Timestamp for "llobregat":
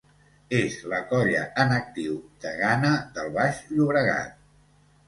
3.77-4.35